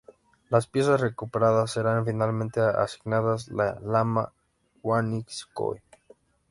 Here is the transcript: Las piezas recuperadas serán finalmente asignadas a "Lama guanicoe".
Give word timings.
Las 0.49 0.65
piezas 0.65 0.99
recuperadas 0.99 1.69
serán 1.73 2.07
finalmente 2.07 2.59
asignadas 2.59 3.49
a 3.51 3.79
"Lama 3.81 4.33
guanicoe". 4.81 5.83